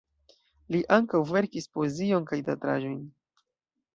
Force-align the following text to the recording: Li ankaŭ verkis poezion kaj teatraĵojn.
Li 0.75 0.79
ankaŭ 0.97 1.19
verkis 1.33 1.69
poezion 1.77 2.27
kaj 2.31 2.39
teatraĵojn. 2.47 2.99